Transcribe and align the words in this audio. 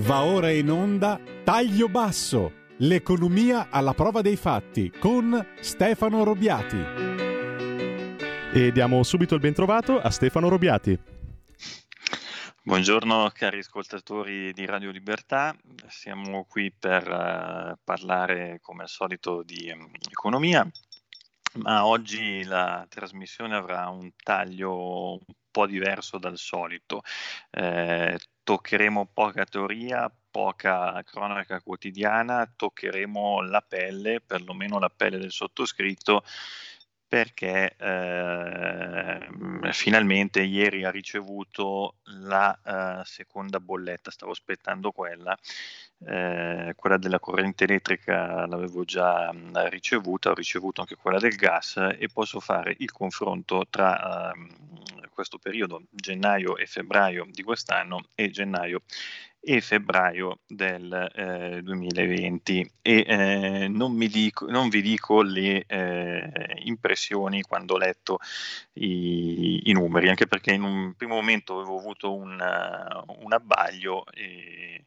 Va 0.00 0.22
ora 0.22 0.50
in 0.50 0.70
onda 0.70 1.20
Taglio 1.44 1.86
Basso, 1.86 2.68
l'economia 2.78 3.68
alla 3.68 3.92
prova 3.92 4.22
dei 4.22 4.36
fatti 4.36 4.90
con 4.90 5.54
Stefano 5.60 6.24
Robiati. 6.24 6.78
E 8.54 8.72
diamo 8.72 9.02
subito 9.02 9.34
il 9.34 9.40
bentrovato 9.40 10.00
a 10.00 10.08
Stefano 10.08 10.48
Robiati. 10.48 10.98
Buongiorno 12.62 13.30
cari 13.34 13.58
ascoltatori 13.58 14.54
di 14.54 14.64
Radio 14.64 14.90
Libertà, 14.90 15.54
siamo 15.88 16.46
qui 16.48 16.72
per 16.72 17.06
uh, 17.06 17.78
parlare 17.84 18.58
come 18.62 18.84
al 18.84 18.88
solito 18.88 19.42
di 19.42 19.70
um, 19.70 19.90
economia, 20.10 20.66
ma 21.56 21.84
oggi 21.84 22.42
la 22.44 22.86
trasmissione 22.88 23.54
avrà 23.54 23.88
un 23.88 24.10
taglio 24.16 25.12
un 25.12 25.34
po' 25.50 25.66
diverso 25.66 26.16
dal 26.18 26.38
solito. 26.38 27.02
Eh, 27.50 28.18
toccheremo 28.50 29.10
poca 29.14 29.44
teoria, 29.44 30.12
poca 30.28 31.00
cronaca 31.04 31.60
quotidiana, 31.60 32.52
toccheremo 32.56 33.42
la 33.42 33.60
pelle, 33.60 34.20
perlomeno 34.20 34.80
la 34.80 34.90
pelle 34.90 35.18
del 35.18 35.30
sottoscritto, 35.30 36.24
perché 37.06 37.76
eh, 37.76 39.28
finalmente 39.70 40.42
ieri 40.42 40.82
ha 40.82 40.90
ricevuto 40.90 41.98
la 42.26 42.58
uh, 42.64 43.04
seconda 43.04 43.60
bolletta, 43.60 44.10
stavo 44.10 44.32
aspettando 44.32 44.90
quella, 44.90 45.38
eh, 46.06 46.72
quella 46.74 46.96
della 46.96 47.20
corrente 47.20 47.64
elettrica 47.64 48.46
l'avevo 48.46 48.84
già 48.84 49.32
mh, 49.32 49.68
ricevuta, 49.68 50.30
ho 50.30 50.34
ricevuto 50.34 50.80
anche 50.80 50.96
quella 50.96 51.18
del 51.20 51.36
gas 51.36 51.76
e 51.76 52.08
posso 52.12 52.40
fare 52.40 52.74
il 52.78 52.90
confronto 52.90 53.64
tra 53.70 54.32
uh, 54.34 54.99
questo 55.20 55.38
periodo, 55.38 55.82
gennaio 55.90 56.56
e 56.56 56.64
febbraio 56.64 57.26
di 57.28 57.42
quest'anno 57.42 58.00
e 58.14 58.30
gennaio 58.30 58.80
e 59.38 59.60
febbraio 59.60 60.40
del 60.46 61.10
eh, 61.14 61.60
2020 61.62 62.72
e 62.80 63.04
eh, 63.06 63.68
non, 63.68 63.98
dico, 63.98 64.46
non, 64.50 64.70
vi 64.70 64.80
dico 64.80 65.20
le 65.20 65.64
eh, 65.66 66.30
impressioni 66.64 67.42
quando 67.42 67.74
ho 67.74 67.78
letto 67.78 68.18
i, 68.74 69.68
i, 69.68 69.72
numeri, 69.72 70.08
anche 70.08 70.26
perché 70.26 70.52
in 70.52 70.62
un 70.62 70.94
primo 70.94 71.16
momento 71.16 71.58
avevo 71.58 71.78
avuto 71.78 72.14
un, 72.14 72.32
un 72.32 73.32
abbaglio 73.32 74.06
e 74.12 74.82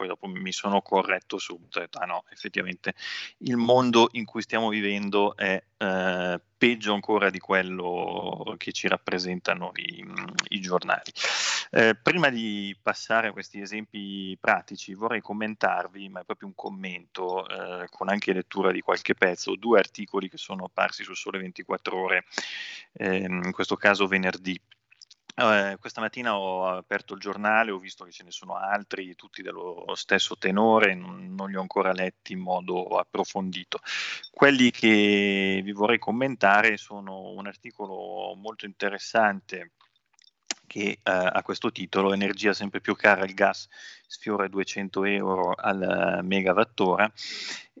poi 0.00 0.08
dopo 0.08 0.26
mi 0.28 0.50
sono 0.50 0.80
corretto 0.80 1.36
subito 1.36 1.76
ho 1.76 1.82
detto, 1.82 1.98
ah 1.98 2.06
no, 2.06 2.24
effettivamente 2.30 2.94
il 3.38 3.58
mondo 3.58 4.08
in 4.12 4.24
cui 4.24 4.40
stiamo 4.40 4.70
vivendo 4.70 5.36
è 5.36 5.62
eh, 5.76 6.40
peggio 6.56 6.94
ancora 6.94 7.28
di 7.28 7.38
quello 7.38 8.54
che 8.56 8.72
ci 8.72 8.88
rappresentano 8.88 9.72
i, 9.74 10.02
i 10.48 10.60
giornali. 10.60 11.12
Eh, 11.70 11.94
prima 11.96 12.30
di 12.30 12.74
passare 12.80 13.28
a 13.28 13.32
questi 13.32 13.60
esempi 13.60 14.34
pratici, 14.40 14.94
vorrei 14.94 15.20
commentarvi, 15.20 16.08
ma 16.08 16.20
è 16.20 16.24
proprio 16.24 16.48
un 16.48 16.54
commento, 16.54 17.46
eh, 17.46 17.86
con 17.90 18.08
anche 18.08 18.32
lettura 18.32 18.72
di 18.72 18.80
qualche 18.80 19.14
pezzo, 19.14 19.54
due 19.54 19.78
articoli 19.78 20.30
che 20.30 20.38
sono 20.38 20.64
apparsi 20.64 21.04
su 21.04 21.12
Sole 21.12 21.38
24 21.38 22.02
Ore, 22.02 22.24
ehm, 22.94 23.42
in 23.44 23.52
questo 23.52 23.76
caso 23.76 24.06
venerdì. 24.06 24.58
Eh, 25.40 25.78
questa 25.80 26.02
mattina 26.02 26.36
ho 26.36 26.66
aperto 26.66 27.14
il 27.14 27.20
giornale, 27.20 27.70
ho 27.70 27.78
visto 27.78 28.04
che 28.04 28.10
ce 28.10 28.24
ne 28.24 28.30
sono 28.30 28.56
altri, 28.56 29.14
tutti 29.14 29.40
dello 29.40 29.86
stesso 29.94 30.36
tenore, 30.36 30.94
non, 30.94 31.34
non, 31.34 31.48
li 31.48 31.56
ho 31.56 31.62
ancora 31.62 31.92
letti 31.92 32.34
in 32.34 32.40
modo 32.40 32.98
approfondito. 32.98 33.80
Quelli 34.30 34.70
che 34.70 35.62
vi 35.64 35.72
vorrei 35.72 35.98
commentare 35.98 36.76
sono 36.76 37.30
un 37.30 37.46
articolo 37.46 38.34
molto 38.34 38.66
interessante 38.66 39.70
che 40.66 40.90
eh, 40.90 40.98
ha 41.02 41.42
questo 41.42 41.72
titolo 41.72 42.12
Energia 42.12 42.52
sempre 42.52 42.82
più 42.82 42.94
cara, 42.94 43.24
il 43.24 43.32
gas 43.32 43.66
sfiora 44.06 44.46
200 44.46 45.04
euro 45.04 45.54
al 45.56 46.20
megawattora 46.22 47.10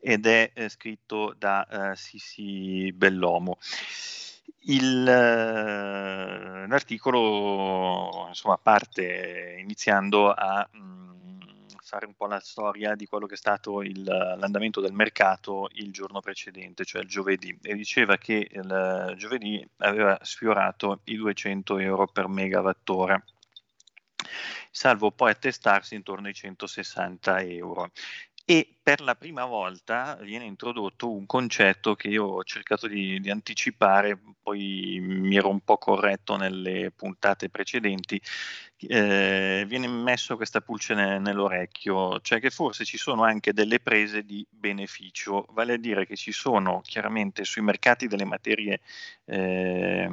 ed 0.00 0.24
è 0.24 0.50
eh, 0.54 0.68
scritto 0.70 1.34
da 1.36 1.90
eh, 1.90 1.96
Sisi 1.96 2.90
Bellomo. 2.94 3.58
Il, 4.64 5.06
eh, 5.08 6.66
l'articolo 6.66 8.26
insomma, 8.28 8.58
parte 8.58 9.56
iniziando 9.58 10.32
a 10.32 10.68
mh, 10.70 10.78
mm, 10.78 11.40
fare 11.82 12.06
un 12.06 12.14
po' 12.14 12.26
la 12.26 12.40
storia 12.40 12.94
di 12.94 13.06
quello 13.06 13.26
che 13.26 13.34
è 13.34 13.36
stato 13.38 13.82
il, 13.82 14.02
l'andamento 14.04 14.80
del 14.80 14.92
mercato 14.92 15.68
il 15.74 15.90
giorno 15.92 16.20
precedente, 16.20 16.84
cioè 16.84 17.02
il 17.02 17.08
giovedì, 17.08 17.58
e 17.62 17.74
diceva 17.74 18.16
che 18.18 18.48
il 18.50 19.14
giovedì 19.16 19.66
aveva 19.78 20.18
sfiorato 20.22 21.00
i 21.04 21.16
200 21.16 21.78
euro 21.78 22.06
per 22.06 22.28
megawattora 22.28 23.22
salvo 24.70 25.10
poi 25.10 25.30
attestarsi 25.30 25.94
intorno 25.94 26.28
ai 26.28 26.34
160 26.34 27.40
euro. 27.42 27.90
E 28.44 28.78
per 28.90 29.02
la 29.02 29.14
prima 29.14 29.44
volta 29.44 30.18
viene 30.22 30.46
introdotto 30.46 31.12
un 31.12 31.24
concetto 31.24 31.94
che 31.94 32.08
io 32.08 32.24
ho 32.24 32.42
cercato 32.42 32.88
di, 32.88 33.20
di, 33.20 33.30
anticipare, 33.30 34.18
poi 34.42 34.98
mi 35.00 35.36
ero 35.36 35.48
un 35.48 35.60
po' 35.60 35.78
corretto 35.78 36.36
nelle 36.36 36.90
puntate 36.90 37.50
precedenti, 37.50 38.20
eh, 38.88 39.64
viene 39.66 39.86
messo 39.88 40.36
questa 40.36 40.60
pulce 40.60 40.94
ne, 40.94 41.18
nell'orecchio, 41.18 42.20
cioè 42.20 42.40
che 42.40 42.50
forse 42.50 42.84
ci 42.84 42.96
sono 42.96 43.24
anche 43.24 43.52
delle 43.52 43.80
prese 43.80 44.24
di 44.24 44.46
beneficio, 44.48 45.46
vale 45.50 45.74
a 45.74 45.76
dire 45.76 46.06
che 46.06 46.16
ci 46.16 46.32
sono 46.32 46.80
chiaramente 46.82 47.44
sui 47.44 47.62
mercati 47.62 48.06
delle 48.06 48.24
materie, 48.24 48.80
eh, 49.26 50.08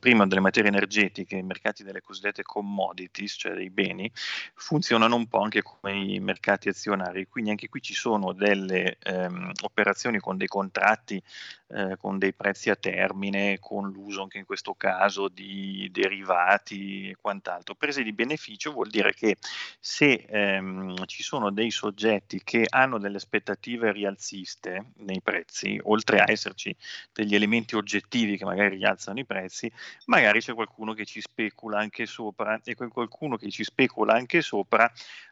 prima 0.00 0.26
delle 0.26 0.40
materie 0.40 0.68
energetiche, 0.68 1.36
i 1.36 1.42
mercati 1.42 1.82
delle 1.84 2.00
cosiddette 2.00 2.42
commodities, 2.42 3.36
cioè 3.38 3.54
dei 3.54 3.70
beni, 3.70 4.10
funzionano 4.54 5.14
un 5.14 5.26
po' 5.28 5.40
anche 5.40 5.62
come 5.62 5.92
i 5.92 6.20
mercati 6.20 6.68
azionari, 6.68 7.26
quindi 7.28 7.50
anche 7.50 7.68
qui 7.68 7.80
ci 7.80 7.94
sono 7.94 8.17
delle 8.32 8.96
ehm, 9.02 9.52
operazioni 9.62 10.18
con 10.18 10.36
dei 10.36 10.46
contratti, 10.46 11.22
eh, 11.68 11.96
con 11.98 12.18
dei 12.18 12.32
prezzi 12.32 12.70
a 12.70 12.76
termine, 12.76 13.58
con 13.58 13.90
l'uso 13.90 14.22
anche 14.22 14.38
in 14.38 14.44
questo 14.44 14.74
caso 14.74 15.28
di 15.28 15.88
derivati 15.92 17.10
e 17.10 17.16
quant'altro. 17.20 17.74
Prese 17.74 18.02
di 18.02 18.12
beneficio 18.12 18.72
vuol 18.72 18.88
dire 18.88 19.12
che 19.14 19.36
se 19.78 20.26
ehm, 20.28 21.04
ci 21.06 21.22
sono 21.22 21.50
dei 21.50 21.70
soggetti 21.70 22.40
che 22.42 22.66
hanno 22.68 22.98
delle 22.98 23.16
aspettative 23.16 23.92
rialziste 23.92 24.92
nei 24.96 25.20
prezzi, 25.22 25.78
oltre 25.84 26.20
a 26.20 26.30
esserci 26.30 26.74
degli 27.12 27.34
elementi 27.34 27.76
oggettivi 27.76 28.36
che 28.36 28.44
magari 28.44 28.76
rialzano 28.76 29.18
i 29.18 29.24
prezzi, 29.24 29.70
magari 30.06 30.40
c'è 30.40 30.54
qualcuno 30.54 30.94
che 30.94 31.04
ci 31.04 31.20
specula 31.20 31.78
anche 31.78 32.06
sopra 32.06 32.60
e 32.64 32.74
quel 32.74 32.90
qualcuno 32.90 33.36
che 33.36 33.50
ci 33.50 33.64
specula 33.64 34.14
anche 34.14 34.40
sopra 34.40 34.90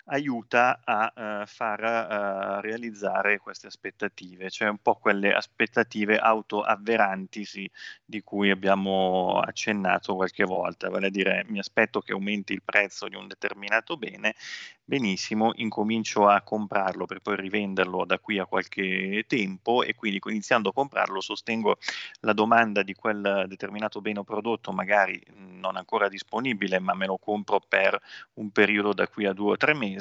aiuta 0.09 0.81
a 0.85 1.13
uh, 1.43 1.47
far 1.47 1.81
uh, 1.81 2.61
realizzare 2.61 3.39
queste 3.39 3.67
aspettative, 3.67 4.51
cioè 4.51 4.69
un 4.69 4.79
po' 4.79 4.95
quelle 4.95 5.35
aspettative 5.35 6.19
autoavverantisi 6.19 7.69
di 8.05 8.23
cui 8.23 8.51
abbiamo 8.51 9.41
accennato 9.41 10.15
qualche 10.15 10.45
volta, 10.45 10.89
vale 10.91 11.09
a 11.09 11.11
dire 11.11 11.45
mi 11.49 11.59
aspetto 11.59 12.01
che 12.01 12.13
aumenti 12.13 12.53
il 12.53 12.63
prezzo 12.63 13.09
di 13.09 13.17
un 13.17 13.27
determinato 13.27 13.97
bene, 13.97 14.35
benissimo, 14.85 15.51
incomincio 15.57 16.29
a 16.29 16.41
comprarlo 16.43 17.07
per 17.07 17.21
poi 17.21 17.35
rivenderlo 17.37 18.05
da 18.05 18.21
qui 18.21 18.39
a 18.39 18.47
qualche 18.47 19.25
tempo 19.27 19.83
e 19.83 19.95
quindi 19.95 20.21
iniziando 20.27 20.69
a 20.69 20.73
comprarlo 20.73 21.21
sostengo 21.21 21.79
la 22.21 22.33
domanda 22.33 22.83
di 22.85 22.95
quel 22.95 23.47
determinato 23.49 24.01
bene 24.01 24.21
o 24.21 24.25
prodotto, 24.25 24.71
magari 24.71 25.21
non 25.35 25.77
ancora 25.77 26.09
disponibile, 26.09 26.79
ma 26.79 26.95
me 26.95 27.07
lo 27.07 27.19
compro 27.19 27.61
per 27.61 28.01
un 28.35 28.51
periodo 28.51 28.93
da 28.93 29.09
qui 29.09 29.27
a 29.27 29.33
due 29.33 29.53
o 29.53 29.57
tre 29.57 29.75
mesi 29.75 29.96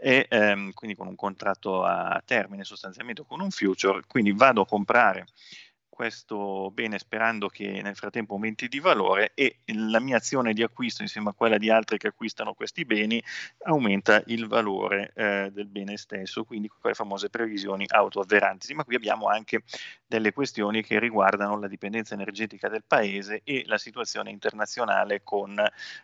e 0.00 0.26
ehm, 0.28 0.72
quindi 0.72 0.96
con 0.96 1.06
un 1.06 1.16
contratto 1.16 1.84
a 1.84 2.22
termine 2.24 2.64
sostanzialmente 2.64 3.24
con 3.26 3.40
un 3.40 3.50
future, 3.50 4.02
quindi 4.06 4.32
vado 4.32 4.62
a 4.62 4.66
comprare 4.66 5.26
questo 6.02 6.72
bene 6.72 6.98
sperando 6.98 7.46
che 7.46 7.80
nel 7.80 7.94
frattempo 7.94 8.32
aumenti 8.32 8.66
di 8.66 8.80
valore 8.80 9.30
e 9.34 9.58
la 9.66 10.00
mia 10.00 10.16
azione 10.16 10.52
di 10.52 10.64
acquisto 10.64 11.02
insieme 11.02 11.28
a 11.28 11.32
quella 11.32 11.58
di 11.58 11.70
altri 11.70 11.96
che 11.96 12.08
acquistano 12.08 12.54
questi 12.54 12.84
beni 12.84 13.22
aumenta 13.66 14.20
il 14.26 14.48
valore 14.48 15.12
eh, 15.14 15.50
del 15.52 15.68
bene 15.68 15.96
stesso, 15.96 16.42
quindi 16.42 16.66
quelle 16.66 16.96
famose 16.96 17.30
previsioni 17.30 17.84
autoavverantisi. 17.86 18.74
Ma 18.74 18.82
qui 18.82 18.96
abbiamo 18.96 19.28
anche 19.28 19.62
delle 20.04 20.32
questioni 20.32 20.82
che 20.82 20.98
riguardano 20.98 21.56
la 21.56 21.68
dipendenza 21.68 22.14
energetica 22.14 22.68
del 22.68 22.82
paese 22.84 23.42
e 23.44 23.62
la 23.66 23.78
situazione 23.78 24.30
internazionale 24.30 25.22
con 25.22 25.54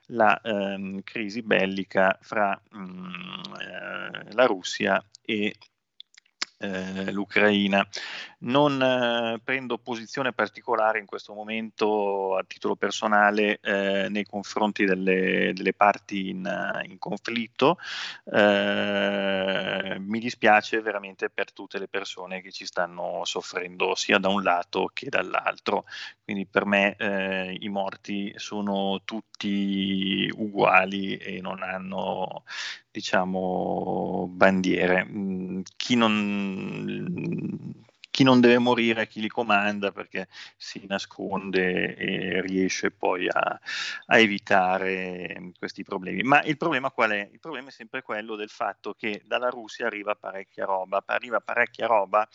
la 0.07 0.41
ehm, 0.41 1.03
crisi 1.03 1.43
bellica 1.43 2.17
fra 2.21 2.57
mh, 2.71 2.79
mm, 2.79 3.55
eh, 3.61 4.33
la 4.33 4.47
Russia 4.47 5.05
e 5.23 5.57
eh, 6.59 7.11
l'Ucraina. 7.13 7.87
Non 8.41 8.81
eh, 8.81 9.41
prendo 9.43 9.79
posizione 9.79 10.33
particolare 10.33 10.99
in 10.99 11.07
questo 11.07 11.35
momento 11.35 12.37
a 12.37 12.45
titolo 12.47 12.77
personale 12.77 13.59
eh, 13.61 14.09
nei 14.11 14.25
confronti 14.25 14.85
delle, 14.85 15.53
delle 15.55 15.73
parti 15.73 16.29
in, 16.31 16.81
in 16.89 16.99
conflitto. 16.99 17.79
Eh, 18.25 19.97
mi 19.99 20.19
dispiace 20.21 20.81
veramente 20.81 21.31
per 21.31 21.53
tutte 21.53 21.79
le 21.79 21.89
persone 21.89 22.41
che 22.43 22.53
ci 22.53 22.67
stanno 22.67 23.25
soffrendo 23.25 23.95
sia 23.95 24.19
da 24.19 24.29
un 24.29 24.43
lato 24.43 24.91
che 24.93 25.09
dall'altro. 25.09 25.85
Quindi 26.23 26.47
per 26.47 26.67
me 26.67 26.95
eh, 26.97 27.57
i 27.61 27.69
morti 27.69 28.33
sono 28.37 29.01
tutti 29.05 30.31
uguali 30.37 31.17
e 31.17 31.41
non 31.41 31.63
hanno 31.63 32.45
diciamo, 32.91 34.29
bandiere. 34.31 35.05
Mm, 35.05 35.61
chi 35.77 35.95
non 35.97 37.75
chi 38.19 38.25
non 38.25 38.41
deve 38.41 38.59
morire 38.59 39.07
chi 39.07 39.21
li 39.21 39.29
comanda 39.29 39.93
perché 39.93 40.27
si 40.57 40.85
nasconde 40.89 41.95
e 41.95 42.41
riesce 42.41 42.91
poi 42.91 43.29
a, 43.29 43.61
a, 44.07 44.19
evitare 44.19 45.53
questi 45.57 45.85
problemi. 45.85 46.23
Ma 46.23 46.43
il 46.43 46.57
problema 46.57 46.91
qual 46.91 47.13
è? 47.13 47.29
Il 47.31 47.39
problema 47.39 47.69
è 47.69 47.71
sempre 47.71 48.03
quello 48.03 48.35
del 48.35 48.49
fatto 48.49 48.93
che 48.93 49.23
dalla 49.25 49.51
Russia 49.51 49.87
arriva 49.87 50.17
parecchia 50.17 50.65
roba, 50.65 51.01
arriva 51.07 51.39
parecchia 51.39 51.87
roba 51.87 52.29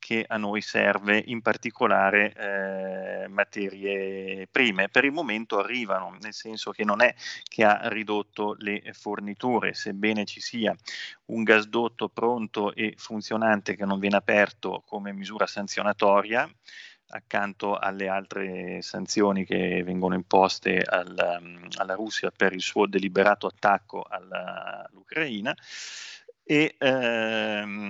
che 0.00 0.24
a 0.26 0.36
noi 0.36 0.62
serve, 0.62 1.22
in 1.26 1.42
particolare 1.42 2.32
eh, 2.32 3.28
materie 3.28 4.48
prime. 4.50 4.88
Per 4.88 5.04
il 5.04 5.12
momento 5.12 5.60
arrivano, 5.60 6.16
nel 6.20 6.32
senso 6.32 6.72
che 6.72 6.84
non 6.84 7.02
è 7.02 7.14
che 7.44 7.62
ha 7.62 7.86
ridotto 7.88 8.56
le 8.58 8.82
forniture, 8.94 9.74
sebbene 9.74 10.24
ci 10.24 10.40
sia 10.40 10.74
un 11.32 11.42
gasdotto 11.42 12.08
pronto 12.08 12.74
e 12.74 12.94
funzionante 12.96 13.76
che 13.76 13.84
non 13.84 13.98
viene 13.98 14.16
aperto 14.16 14.82
come 14.86 15.12
misura 15.12 15.46
sanzionatoria 15.46 16.48
accanto 17.10 17.76
alle 17.76 18.08
altre 18.08 18.82
sanzioni 18.82 19.44
che 19.44 19.82
vengono 19.82 20.14
imposte 20.14 20.78
al, 20.78 21.60
alla 21.76 21.94
Russia 21.94 22.30
per 22.30 22.52
il 22.52 22.60
suo 22.60 22.86
deliberato 22.86 23.46
attacco 23.46 24.04
alla, 24.08 24.86
all'Ucraina. 24.88 25.52
E 26.44 26.74
ehm, 26.78 27.80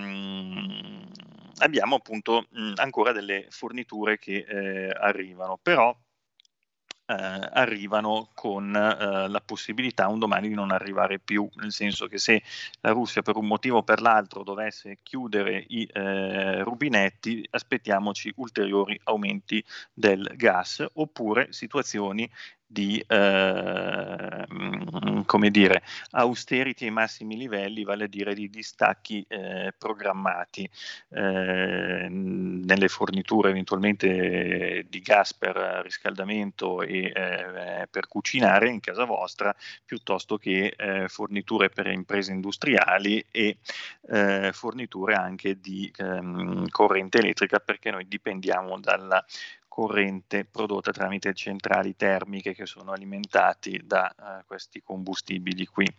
abbiamo 1.59 1.97
appunto 1.97 2.47
mh, 2.51 2.73
ancora 2.77 3.13
delle 3.13 3.47
forniture 3.51 4.19
che 4.19 4.45
eh, 4.47 4.91
arrivano, 4.91 5.59
però 5.61 5.95
eh, 7.11 7.51
arrivano 7.53 8.29
con 8.35 8.75
eh, 8.75 9.29
la 9.29 9.43
possibilità 9.45 10.07
un 10.07 10.21
domani 10.21 10.47
di 10.49 10.55
non 10.55 10.71
arrivare 10.71 11.19
più, 11.19 11.49
nel 11.55 11.73
senso 11.73 12.07
che 12.07 12.19
se 12.19 12.41
la 12.83 12.91
Russia 12.93 13.23
per 13.23 13.37
un 13.37 13.47
motivo 13.47 13.79
o 13.79 13.83
per 13.83 14.01
l'altro 14.01 14.45
dovesse 14.45 14.99
chiudere 15.03 15.65
i 15.69 15.89
eh, 15.93 16.63
rubinetti, 16.63 17.45
aspettiamoci 17.51 18.33
ulteriori 18.37 18.99
aumenti 19.05 19.65
del 19.93 20.33
gas. 20.37 20.85
Oppure 20.93 21.53
situazioni 21.53 22.31
di 22.73 23.03
eh, 23.05 24.47
come 25.27 25.51
dire, 25.51 25.83
austerity 26.13 26.85
ai 26.85 26.93
massimi 26.93 27.37
livelli, 27.37 27.83
vale 27.83 28.05
a 28.05 28.07
dire 28.07 28.33
di 28.33 28.49
distacchi 28.49 29.25
eh, 29.27 29.75
programmati 29.77 30.71
eh, 31.09 32.07
nelle 32.09 32.89
forniture 32.89 33.51
eventualmente 33.51 34.87
di 34.89 35.01
gas 35.01 35.35
per 35.35 35.57
riscaldamento 35.83 36.83
e 36.83 37.13
eh, 37.13 37.89
per 37.91 38.07
cucinare 38.07 38.69
in 38.69 38.79
casa 38.79 39.05
vostra, 39.05 39.53
piuttosto 39.85 40.37
che 40.39 40.73
eh, 40.77 41.09
forniture 41.09 41.71
per 41.71 41.89
imprese 41.89 42.31
industriali 42.31 43.25
e 43.33 43.57
eh, 44.09 44.51
forniture 44.53 45.15
anche 45.15 45.59
di 45.61 45.93
ehm, 45.97 46.69
corrente 46.69 47.19
elettrica 47.19 47.59
perché 47.59 47.91
noi 47.91 48.07
dipendiamo 48.07 48.79
dalla 48.79 49.25
corrente 49.81 50.45
prodotta 50.45 50.91
tramite 50.91 51.33
centrali 51.33 51.97
termiche 51.97 52.53
che 52.53 52.67
sono 52.67 52.93
alimentati 52.93 53.81
da 53.83 54.15
uh, 54.15 54.45
questi 54.47 54.83
combustibili 54.83 55.65
qui. 55.65 55.91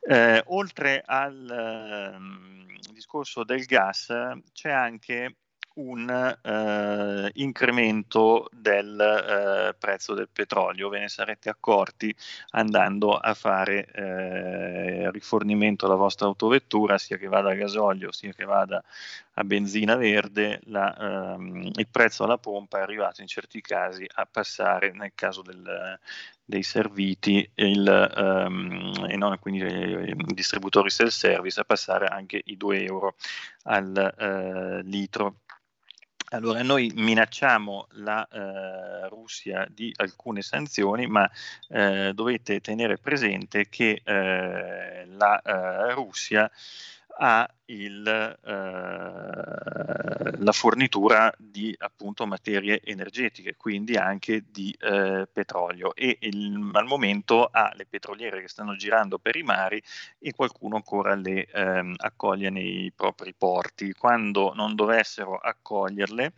Eh, 0.00 0.42
oltre 0.46 1.02
al 1.04 2.16
uh, 2.16 2.92
discorso 2.92 3.44
del 3.44 3.66
gas 3.66 4.06
c'è 4.54 4.70
anche 4.70 5.36
un 5.74 6.36
eh, 6.42 7.30
incremento 7.34 8.48
del 8.52 9.00
eh, 9.00 9.74
prezzo 9.78 10.14
del 10.14 10.28
petrolio. 10.32 10.88
Ve 10.88 11.00
ne 11.00 11.08
sarete 11.08 11.48
accorti 11.48 12.14
andando 12.50 13.16
a 13.16 13.34
fare 13.34 13.86
eh, 13.92 15.10
rifornimento 15.10 15.86
alla 15.86 15.94
vostra 15.94 16.26
autovettura, 16.26 16.98
sia 16.98 17.16
che 17.16 17.28
vada 17.28 17.50
a 17.50 17.54
gasolio 17.54 18.12
sia 18.12 18.32
che 18.32 18.44
vada 18.44 18.82
a 19.34 19.44
benzina 19.44 19.96
verde, 19.96 20.60
la, 20.64 21.34
ehm, 21.34 21.70
il 21.74 21.88
prezzo 21.90 22.24
alla 22.24 22.36
pompa 22.36 22.78
è 22.78 22.82
arrivato 22.82 23.22
in 23.22 23.26
certi 23.26 23.60
casi 23.62 24.06
a 24.14 24.26
passare, 24.30 24.92
nel 24.92 25.12
caso 25.14 25.40
del, 25.40 25.98
dei 26.44 26.62
serviti 26.62 27.48
il, 27.54 28.12
um, 28.16 29.06
e 29.08 29.16
non 29.16 29.38
quindi 29.38 29.64
i 29.64 30.14
distributori 30.34 30.90
self-service, 30.90 31.60
a 31.60 31.64
passare 31.64 32.06
anche 32.06 32.42
i 32.44 32.56
2 32.58 32.84
euro 32.84 33.14
al 33.64 34.14
uh, 34.18 34.86
litro. 34.86 35.36
Allora, 36.32 36.62
noi 36.62 36.90
minacciamo 36.94 37.88
la 37.96 38.26
eh, 38.26 39.08
Russia 39.08 39.66
di 39.68 39.92
alcune 39.96 40.40
sanzioni, 40.40 41.06
ma 41.06 41.30
eh, 41.68 42.12
dovete 42.14 42.60
tenere 42.60 42.96
presente 42.96 43.68
che 43.68 44.00
eh, 44.02 45.04
la 45.06 45.42
eh, 45.42 45.92
Russia 45.92 46.50
ha 47.18 47.46
il, 47.66 48.06
eh, 48.06 48.52
la 50.38 50.52
fornitura 50.52 51.32
di 51.38 51.74
appunto 51.78 52.26
materie 52.26 52.80
energetiche, 52.82 53.56
quindi 53.56 53.96
anche 53.96 54.44
di 54.50 54.74
eh, 54.80 55.28
petrolio 55.32 55.94
e 55.94 56.18
il, 56.20 56.70
al 56.72 56.86
momento 56.86 57.46
ha 57.46 57.72
le 57.74 57.86
petroliere 57.86 58.40
che 58.40 58.48
stanno 58.48 58.76
girando 58.76 59.18
per 59.18 59.36
i 59.36 59.42
mari 59.42 59.82
e 60.18 60.32
qualcuno 60.32 60.76
ancora 60.76 61.14
le 61.14 61.46
ehm, 61.46 61.94
accoglie 61.98 62.50
nei 62.50 62.92
propri 62.94 63.34
porti. 63.36 63.92
Quando 63.92 64.52
non 64.54 64.74
dovessero 64.74 65.36
accoglierle 65.36 66.32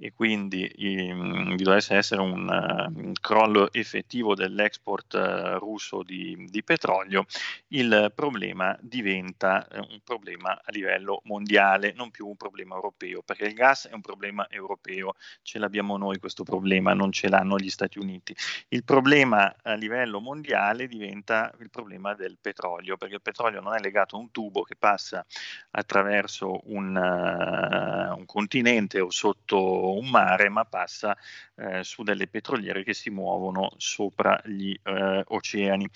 e 0.00 0.12
quindi 0.12 0.70
um, 0.78 1.56
vi 1.56 1.62
dovesse 1.64 1.96
essere 1.96 2.20
un, 2.20 2.48
un 2.48 3.12
crollo 3.20 3.72
effettivo 3.72 4.34
dell'export 4.34 5.14
uh, 5.14 5.58
russo 5.58 6.02
di, 6.02 6.46
di, 6.48 6.62
petrolio, 6.62 7.26
il 7.68 8.12
problema 8.14 8.76
diventa 8.80 9.66
uh, 9.70 9.78
un 9.78 9.98
problema 10.04 10.58
a 10.68 10.70
livello 10.70 11.22
mondiale, 11.24 11.94
non 11.96 12.10
più 12.10 12.26
un 12.28 12.36
problema 12.36 12.74
europeo, 12.74 13.22
perché 13.22 13.46
il 13.46 13.54
gas 13.54 13.88
è 13.88 13.94
un 13.94 14.02
problema 14.02 14.46
europeo, 14.50 15.14
ce 15.42 15.58
l'abbiamo 15.58 15.96
noi 15.96 16.18
questo 16.18 16.42
problema, 16.42 16.92
non 16.92 17.10
ce 17.10 17.28
l'hanno 17.28 17.56
gli 17.56 17.70
Stati 17.70 17.98
Uniti. 17.98 18.36
Il 18.68 18.84
problema 18.84 19.54
a 19.62 19.72
livello 19.74 20.20
mondiale 20.20 20.86
diventa 20.86 21.50
il 21.60 21.70
problema 21.70 22.14
del 22.14 22.36
petrolio, 22.38 22.98
perché 22.98 23.14
il 23.14 23.22
petrolio 23.22 23.60
non 23.60 23.74
è 23.74 23.80
legato 23.80 24.16
a 24.16 24.18
un 24.18 24.30
tubo 24.30 24.62
che 24.62 24.76
passa 24.76 25.24
attraverso 25.70 26.60
un, 26.64 26.94
uh, 26.94 28.18
un 28.18 28.26
continente 28.26 29.00
o 29.00 29.10
sotto 29.10 29.96
un 29.96 30.10
mare, 30.10 30.50
ma 30.50 30.66
passa 30.66 31.16
uh, 31.54 31.80
su 31.80 32.02
delle 32.02 32.28
petroliere 32.28 32.84
che 32.84 32.92
si 32.92 33.08
muovono 33.08 33.70
sopra 33.78 34.38
gli 34.44 34.78
uh, 34.84 35.22
oceani. 35.24 35.88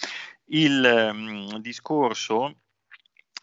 Il 0.47 1.11
um, 1.13 1.59
discorso 1.59 2.62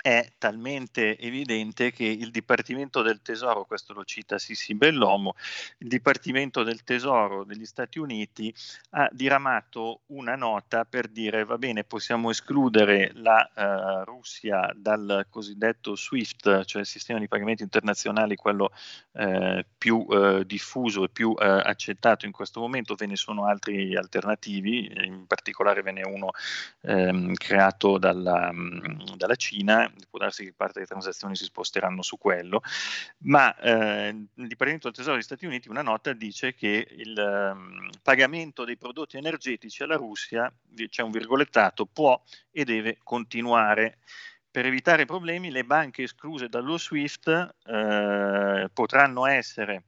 è 0.01 0.31
talmente 0.37 1.17
evidente 1.17 1.91
che 1.91 2.05
il 2.05 2.31
Dipartimento 2.31 3.01
del 3.01 3.21
Tesoro, 3.21 3.65
questo 3.65 3.93
lo 3.93 4.05
cita 4.05 4.37
Sissi 4.37 4.73
Bellomo, 4.73 5.35
il 5.79 5.87
Dipartimento 5.87 6.63
del 6.63 6.83
Tesoro 6.83 7.43
degli 7.43 7.65
Stati 7.65 7.99
Uniti 7.99 8.53
ha 8.91 9.09
diramato 9.11 10.01
una 10.07 10.35
nota 10.35 10.85
per 10.85 11.07
dire 11.07 11.43
va 11.43 11.57
bene, 11.57 11.83
possiamo 11.83 12.29
escludere 12.29 13.11
la 13.15 13.49
uh, 13.53 14.03
Russia 14.05 14.71
dal 14.75 15.25
cosiddetto 15.29 15.95
SWIFT, 15.95 16.63
cioè 16.63 16.81
il 16.81 16.87
sistema 16.87 17.19
di 17.19 17.27
pagamenti 17.27 17.63
internazionali, 17.63 18.35
quello 18.35 18.71
uh, 19.11 19.59
più 19.77 20.05
uh, 20.07 20.43
diffuso 20.43 21.03
e 21.03 21.09
più 21.09 21.33
accettato 21.39 22.25
in 22.25 22.31
questo 22.31 22.59
momento, 22.59 22.95
ve 22.95 23.05
ne 23.05 23.15
sono 23.15 23.45
altri 23.45 23.95
alternativi, 23.95 24.91
in 25.03 25.25
particolare 25.27 25.81
ve 25.81 25.91
ne 25.91 26.01
è 26.01 26.05
uno 26.05 26.29
um, 26.81 27.33
creato 27.33 27.97
dalla, 27.97 28.49
um, 28.49 29.15
dalla 29.15 29.35
Cina 29.35 29.88
può 30.09 30.19
darsi 30.19 30.43
che 30.43 30.53
parte 30.53 30.73
delle 30.75 30.85
transazioni 30.85 31.35
si 31.35 31.45
sposteranno 31.45 32.01
su 32.01 32.17
quello, 32.17 32.61
ma 33.19 33.55
eh, 33.57 34.09
il 34.09 34.47
Dipartimento 34.47 34.87
del 34.87 34.95
Tesoro 34.95 35.15
degli 35.15 35.23
Stati 35.23 35.45
Uniti 35.45 35.69
una 35.69 35.81
nota 35.81 36.13
dice 36.13 36.53
che 36.53 36.87
il 36.97 37.15
um, 37.17 37.89
pagamento 38.01 38.65
dei 38.65 38.77
prodotti 38.77 39.17
energetici 39.17 39.83
alla 39.83 39.95
Russia, 39.95 40.51
c'è 40.89 41.01
un 41.01 41.11
virgolettato, 41.11 41.85
può 41.85 42.21
e 42.51 42.63
deve 42.63 42.97
continuare. 43.03 43.99
Per 44.51 44.65
evitare 44.65 45.05
problemi 45.05 45.51
le 45.51 45.63
banche 45.63 46.03
escluse 46.03 46.49
dallo 46.49 46.77
SWIFT 46.77 47.55
eh, 47.65 48.69
potranno 48.73 49.27
essere 49.27 49.83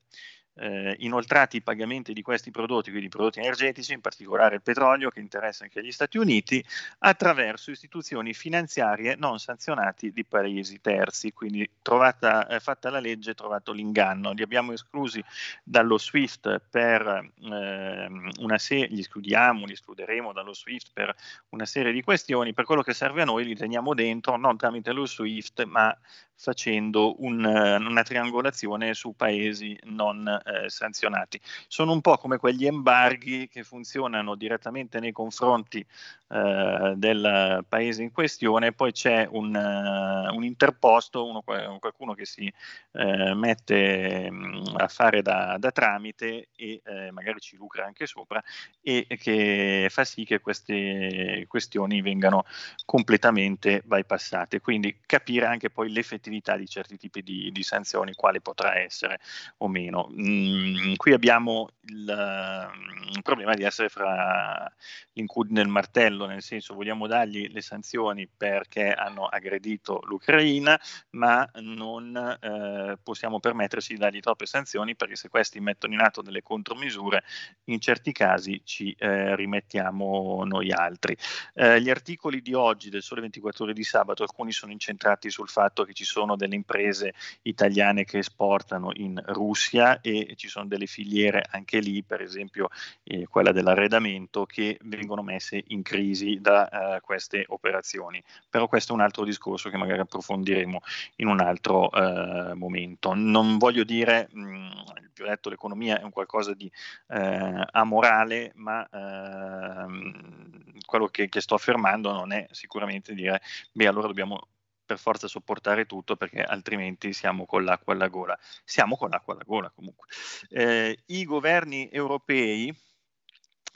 eh, 0.55 0.95
inoltrati 0.99 1.57
i 1.57 1.61
pagamenti 1.61 2.13
di 2.13 2.21
questi 2.21 2.51
prodotti, 2.51 2.89
quindi 2.89 3.09
prodotti 3.09 3.39
energetici, 3.39 3.93
in 3.93 4.01
particolare 4.01 4.55
il 4.55 4.61
petrolio 4.61 5.09
che 5.09 5.19
interessa 5.19 5.63
anche 5.63 5.83
gli 5.83 5.91
Stati 5.91 6.17
Uniti, 6.17 6.63
attraverso 6.99 7.71
istituzioni 7.71 8.33
finanziarie 8.33 9.15
non 9.15 9.39
sanzionati 9.39 10.11
di 10.11 10.25
paesi 10.25 10.79
terzi. 10.81 11.31
Quindi 11.31 11.69
trovata, 11.81 12.47
eh, 12.47 12.59
fatta 12.59 12.89
la 12.89 12.99
legge, 12.99 13.33
trovato 13.33 13.71
l'inganno. 13.71 14.31
Li 14.31 14.43
abbiamo 14.43 14.73
esclusi 14.73 15.23
dallo 15.63 15.97
SWIFT 15.97 16.61
per 16.69 17.31
eh, 17.43 18.07
una 18.39 18.57
serie, 18.57 18.87
li 18.87 18.99
escludiamo, 18.99 19.65
li 19.65 19.73
escluderemo 19.73 20.33
dallo 20.33 20.53
SWIFT 20.53 20.89
per 20.93 21.15
una 21.49 21.65
serie 21.65 21.91
di 21.91 22.01
questioni. 22.01 22.53
Per 22.53 22.65
quello 22.65 22.81
che 22.81 22.93
serve 22.93 23.21
a 23.21 23.25
noi 23.25 23.45
li 23.45 23.55
teniamo 23.55 23.93
dentro, 23.93 24.37
non 24.37 24.57
tramite 24.57 24.91
lo 24.91 25.05
SWIFT, 25.05 25.63
ma 25.65 25.95
facendo 26.41 27.21
un, 27.21 27.45
una 27.45 28.03
triangolazione 28.03 28.95
su 28.95 29.15
paesi 29.15 29.77
non 29.83 30.40
eh, 30.43 30.69
sanzionati. 30.69 31.39
Sono 31.67 31.91
un 31.91 32.01
po' 32.01 32.17
come 32.17 32.37
quegli 32.37 32.65
embarghi 32.65 33.47
che 33.47 33.63
funzionano 33.63 34.35
direttamente 34.35 34.99
nei 34.99 35.11
confronti 35.11 35.85
eh, 36.33 36.93
del 36.95 37.65
paese 37.67 38.03
in 38.03 38.11
questione, 38.11 38.71
poi 38.71 38.93
c'è 38.93 39.27
un, 39.29 39.53
uh, 39.53 40.33
un 40.33 40.43
interposto, 40.45 41.27
uno, 41.27 41.41
qualcuno 41.41 42.13
che 42.13 42.25
si 42.25 42.51
uh, 42.91 43.33
mette 43.33 44.27
um, 44.29 44.75
a 44.77 44.87
fare 44.87 45.21
da, 45.21 45.57
da 45.59 45.71
tramite 45.71 46.47
e 46.55 46.81
uh, 46.85 47.13
magari 47.13 47.41
ci 47.41 47.57
lucra 47.57 47.85
anche 47.85 48.05
sopra 48.05 48.41
e 48.81 49.05
che 49.19 49.87
fa 49.89 50.05
sì 50.05 50.23
che 50.23 50.39
queste 50.39 51.45
questioni 51.49 52.01
vengano 52.01 52.45
completamente 52.85 53.81
bypassate. 53.83 54.61
Quindi 54.61 54.99
capire 55.05 55.47
anche 55.47 55.69
poi 55.69 55.91
l'effettività 55.91 56.55
di 56.55 56.67
certi 56.67 56.97
tipi 56.97 57.23
di, 57.23 57.51
di 57.51 57.63
sanzioni, 57.63 58.13
quale 58.13 58.39
potrà 58.39 58.77
essere 58.77 59.19
o 59.57 59.67
meno. 59.67 60.07
Mm, 60.31 60.93
qui 60.95 61.11
abbiamo 61.13 61.69
il, 61.85 62.69
il 63.13 63.21
problema 63.21 63.53
di 63.53 63.63
essere 63.63 63.89
fra 63.89 64.71
l'incudine 65.13 65.61
e 65.61 65.63
il 65.63 65.69
martello 65.69 66.25
nel 66.25 66.41
senso 66.41 66.73
vogliamo 66.73 67.07
dargli 67.07 67.49
le 67.51 67.61
sanzioni 67.61 68.27
perché 68.27 68.91
hanno 68.91 69.25
aggredito 69.25 70.01
l'Ucraina, 70.03 70.79
ma 71.11 71.49
non 71.55 72.15
eh, 72.15 72.97
possiamo 73.01 73.39
permetterci 73.39 73.93
di 73.93 73.99
dargli 73.99 74.19
troppe 74.19 74.45
sanzioni 74.45 74.95
perché 74.95 75.15
se 75.15 75.29
questi 75.29 75.59
mettono 75.59 75.93
in 75.93 76.01
atto 76.01 76.21
delle 76.21 76.41
contromisure, 76.41 77.23
in 77.65 77.79
certi 77.79 78.11
casi 78.11 78.61
ci 78.63 78.95
eh, 78.97 79.35
rimettiamo 79.35 80.43
noi 80.45 80.71
altri. 80.71 81.17
Eh, 81.53 81.81
gli 81.81 81.89
articoli 81.89 82.41
di 82.41 82.53
oggi 82.53 82.89
del 82.89 83.01
Sole 83.01 83.21
24 83.21 83.65
ore 83.65 83.73
di 83.73 83.83
sabato, 83.83 84.23
alcuni 84.23 84.51
sono 84.51 84.71
incentrati 84.71 85.29
sul 85.29 85.49
fatto 85.49 85.83
che 85.83 85.93
ci 85.93 86.05
sono 86.05 86.35
delle 86.35 86.55
imprese 86.55 87.13
italiane 87.43 88.03
che 88.03 88.19
esportano 88.19 88.91
in 88.93 89.21
Russia 89.27 90.01
e 90.01 90.33
ci 90.35 90.47
sono 90.47 90.65
delle 90.65 90.85
filiere 90.85 91.43
anche 91.49 91.70
lì, 91.79 92.03
per 92.03 92.21
esempio 92.21 92.69
eh, 93.03 93.25
quella 93.27 93.51
dell'arredamento, 93.51 94.45
che 94.45 94.77
vengono 94.83 95.21
messe 95.21 95.63
in 95.67 95.81
crisi 95.81 96.39
da 96.41 96.69
uh, 96.71 97.01
queste 97.01 97.45
operazioni. 97.47 98.21
Però 98.49 98.67
questo 98.67 98.91
è 98.91 98.95
un 98.95 99.01
altro 99.01 99.23
discorso 99.23 99.69
che 99.69 99.77
magari 99.77 99.99
approfondiremo 99.99 100.79
in 101.17 101.27
un 101.27 101.39
altro 101.39 101.89
uh, 101.91 102.55
momento. 102.55 103.13
Non 103.13 103.57
voglio 103.57 103.83
dire, 103.83 104.27
mh, 104.31 104.69
vi 105.13 105.23
ho 105.23 105.27
detto, 105.27 105.49
l'economia 105.49 105.99
è 105.99 106.03
un 106.03 106.11
qualcosa 106.11 106.53
di 106.53 106.71
uh, 107.07 107.63
amorale, 107.71 108.51
ma 108.55 108.87
ehm, 108.89 110.79
quello 110.85 111.07
che, 111.07 111.29
che 111.29 111.41
sto 111.41 111.55
affermando 111.55 112.11
non 112.11 112.31
è 112.31 112.47
sicuramente 112.51 113.13
dire, 113.13 113.41
beh, 113.71 113.87
allora 113.87 114.07
dobbiamo 114.07 114.47
per 114.91 114.99
forza 114.99 115.29
sopportare 115.29 115.85
tutto 115.85 116.17
perché 116.17 116.41
altrimenti 116.43 117.13
siamo 117.13 117.45
con 117.45 117.63
l'acqua 117.63 117.93
alla 117.93 118.09
gola. 118.09 118.37
Siamo 118.65 118.97
con 118.97 119.09
l'acqua 119.09 119.33
alla 119.33 119.43
gola 119.45 119.69
comunque. 119.69 120.07
Eh, 120.49 121.03
I 121.05 121.23
governi 121.23 121.89
europei 121.89 122.75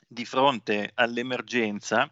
di 0.08 0.26
fronte 0.26 0.92
all'emergenza 0.94 2.10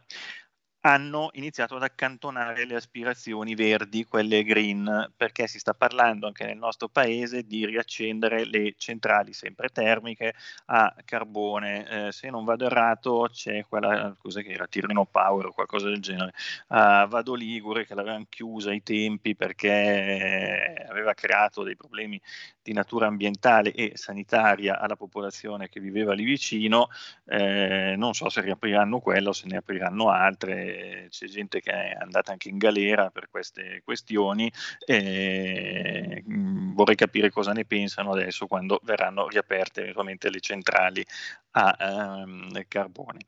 hanno 0.85 1.29
iniziato 1.33 1.77
ad 1.77 1.83
accantonare 1.83 2.65
le 2.65 2.75
aspirazioni 2.75 3.55
verdi, 3.55 4.03
quelle 4.03 4.43
green, 4.43 5.11
perché 5.15 5.47
si 5.47 5.57
sta 5.57 5.73
parlando 5.73 6.27
anche 6.27 6.45
nel 6.45 6.57
nostro 6.57 6.89
paese 6.89 7.43
di 7.43 7.65
riaccendere 7.65 8.45
le 8.45 8.73
centrali 8.77 9.31
sempre 9.31 9.69
termiche 9.69 10.33
a 10.65 10.93
carbone. 11.05 12.07
Eh, 12.07 12.11
se 12.11 12.29
non 12.29 12.43
vado 12.43 12.65
errato 12.65 13.29
c'è 13.31 13.65
quella, 13.65 14.13
cosa 14.19 14.41
che 14.41 14.51
era, 14.51 14.67
Tirreno 14.67 15.05
Power 15.05 15.45
o 15.45 15.53
qualcosa 15.53 15.87
del 15.87 16.01
genere, 16.01 16.33
a 16.67 17.05
Vado 17.05 17.33
Ligure 17.33 17.85
che 17.85 17.95
l'avevano 17.95 18.25
chiusa 18.27 18.71
ai 18.71 18.83
tempi 18.83 19.35
perché 19.37 20.85
aveva 20.89 21.13
creato 21.13 21.63
dei 21.63 21.77
problemi 21.77 22.19
di 22.61 22.73
natura 22.73 23.07
ambientale 23.07 23.71
e 23.71 23.91
sanitaria 23.95 24.79
alla 24.79 24.95
popolazione 24.97 25.69
che 25.69 25.79
viveva 25.79 26.13
lì 26.13 26.25
vicino. 26.25 26.89
Eh, 27.25 27.95
non 27.97 28.13
so 28.13 28.27
se 28.29 28.41
riapriranno 28.41 28.99
quella 28.99 29.29
o 29.29 29.33
se 29.33 29.47
ne 29.47 29.57
apriranno 29.57 30.09
altre 30.09 30.73
c'è 31.10 31.25
gente 31.27 31.62
che 31.62 31.72
è 31.72 31.98
andata 32.00 32.32
anche 32.32 32.50
in 32.50 32.58
galera 32.58 33.10
per 33.10 33.30
queste 33.30 33.82
questioni 33.84 34.51
e 34.86 36.24
mm, 36.27 36.74
vorrei 36.74 36.96
capire 36.96 37.30
cosa 37.30 37.51
ne 37.53 37.65
pensano 37.65 38.12
adesso 38.12 38.48
quando 38.48 38.80
verranno 38.84 39.27
riaperte 39.27 39.82
eventualmente 39.82 40.30
le 40.30 40.39
centrali 40.39 41.06
a 41.51 42.24
um, 42.25 42.63
carbone. 42.68 43.20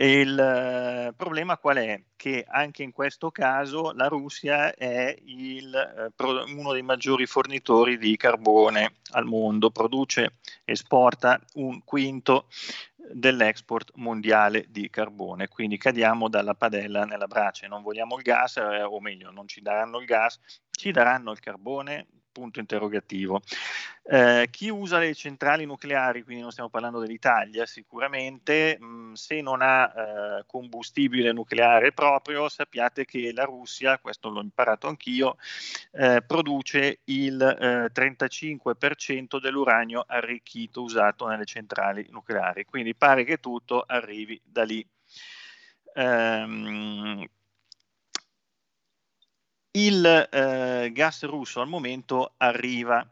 E 0.00 0.20
il 0.20 1.08
uh, 1.10 1.12
problema 1.16 1.58
qual 1.58 1.78
è? 1.78 2.00
Che 2.14 2.44
anche 2.48 2.84
in 2.84 2.92
questo 2.92 3.32
caso 3.32 3.90
la 3.96 4.06
Russia 4.06 4.72
è 4.72 5.12
il, 5.24 6.12
pro, 6.14 6.44
uno 6.44 6.72
dei 6.72 6.82
maggiori 6.82 7.26
fornitori 7.26 7.98
di 7.98 8.16
carbone 8.16 8.98
al 9.10 9.24
mondo, 9.24 9.70
produce, 9.70 10.34
esporta 10.64 11.40
un 11.54 11.82
quinto 11.82 12.46
dell'export 13.12 13.92
mondiale 13.96 14.66
di 14.68 14.88
carbone. 14.90 15.48
Quindi 15.48 15.76
cadiamo 15.78 16.28
dalla 16.28 16.54
padella 16.54 17.04
nella 17.04 17.26
brace, 17.26 17.66
non 17.66 17.82
vogliamo 17.82 18.16
il 18.16 18.22
gas, 18.22 18.56
eh, 18.56 18.82
o 18.82 19.00
meglio, 19.00 19.30
non 19.30 19.46
ci 19.48 19.60
daranno 19.60 19.98
il 19.98 20.06
gas, 20.06 20.38
ci 20.70 20.90
daranno 20.90 21.32
il 21.32 21.40
carbone, 21.40 22.06
punto 22.38 22.60
interrogativo. 22.60 23.40
Eh, 24.04 24.48
chi 24.50 24.68
usa 24.70 24.98
le 24.98 25.12
centrali 25.14 25.66
nucleari, 25.66 26.22
quindi 26.22 26.40
non 26.40 26.52
stiamo 26.52 26.70
parlando 26.70 27.00
dell'Italia, 27.00 27.66
sicuramente 27.66 28.78
mh, 28.78 28.86
mm, 28.86 29.12
se 29.14 29.40
non 29.42 29.60
ha 29.60 29.92
eh, 30.38 30.44
combustibile 30.46 31.32
nucleare 31.32 31.92
proprio, 31.92 32.48
sappiate 32.48 33.04
che 33.04 33.32
la 33.32 33.44
Russia, 33.44 33.98
questo 33.98 34.30
l'ho 34.30 34.40
imparato 34.40 34.86
anch'io, 34.86 35.36
eh, 35.92 36.22
produce 36.26 37.00
il 37.04 37.90
35% 37.92 39.36
eh, 39.36 39.40
dell'uranio 39.40 40.04
arricchito 40.06 40.82
usato 40.82 41.26
nelle 41.26 41.44
centrali 41.44 42.06
nucleari, 42.10 42.64
quindi 42.64 42.94
pare 42.94 43.24
che 43.24 43.38
tutto 43.38 43.84
arrivi 43.86 44.40
da 44.44 44.62
lì. 44.62 44.86
Um, 45.94 47.26
il 49.72 50.28
eh, 50.30 50.90
gas 50.92 51.24
russo 51.24 51.60
al 51.60 51.68
momento 51.68 52.32
arriva 52.38 53.06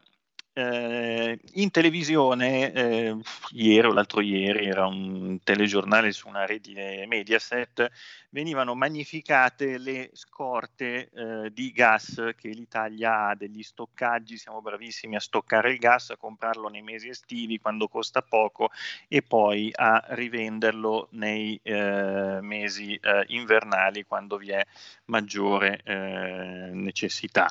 eh, 0.58 1.38
in 1.52 1.70
televisione 1.70 2.72
eh, 2.72 3.16
ieri 3.50 3.86
o 3.86 3.92
l'altro 3.92 4.22
ieri 4.22 4.66
era 4.66 4.86
un 4.86 5.38
telegiornale 5.44 6.12
su 6.12 6.28
una 6.28 6.46
rete 6.46 7.04
Mediaset 7.06 7.90
venivano 8.30 8.74
magnificate 8.74 9.76
le 9.76 10.08
scorte 10.14 11.10
eh, 11.12 11.50
di 11.52 11.72
gas 11.72 12.32
che 12.38 12.48
l'Italia 12.48 13.28
ha 13.28 13.34
degli 13.34 13.62
stoccaggi 13.62 14.38
siamo 14.38 14.62
bravissimi 14.62 15.16
a 15.16 15.20
stoccare 15.20 15.72
il 15.72 15.76
gas 15.76 16.08
a 16.10 16.16
comprarlo 16.16 16.68
nei 16.68 16.82
mesi 16.82 17.08
estivi 17.08 17.58
quando 17.58 17.86
costa 17.86 18.22
poco 18.22 18.70
e 19.08 19.20
poi 19.20 19.70
a 19.74 20.02
rivenderlo 20.08 21.08
nei 21.10 21.60
eh, 21.62 22.38
mesi 22.40 22.94
eh, 22.94 23.24
invernali 23.28 24.06
quando 24.06 24.38
vi 24.38 24.52
è 24.52 24.66
maggiore 25.04 25.82
eh, 25.84 26.70
necessità 26.72 27.46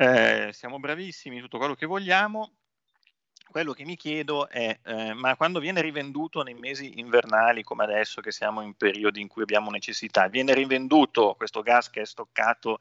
eh, 0.00 0.48
siamo 0.54 0.78
bravissimi, 0.78 1.40
tutto 1.40 1.58
quello 1.58 1.74
che 1.74 1.84
vogliamo. 1.84 2.52
Quello 3.50 3.72
che 3.72 3.84
mi 3.84 3.96
chiedo 3.96 4.48
è, 4.48 4.78
eh, 4.82 5.12
ma 5.12 5.36
quando 5.36 5.58
viene 5.58 5.82
rivenduto 5.82 6.42
nei 6.42 6.54
mesi 6.54 7.00
invernali 7.00 7.64
come 7.64 7.82
adesso 7.84 8.20
che 8.20 8.30
siamo 8.30 8.62
in 8.62 8.74
periodi 8.74 9.20
in 9.20 9.26
cui 9.26 9.42
abbiamo 9.42 9.70
necessità, 9.70 10.28
viene 10.28 10.54
rivenduto 10.54 11.34
questo 11.34 11.60
gas 11.60 11.90
che 11.90 12.02
è 12.02 12.06
stoccato 12.06 12.78